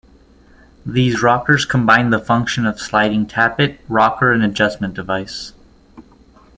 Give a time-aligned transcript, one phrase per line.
[0.83, 5.53] These rockers combined the function of sliding tappet, rocker and adjustment device.